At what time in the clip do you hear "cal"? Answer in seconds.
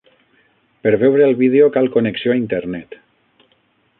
1.77-1.91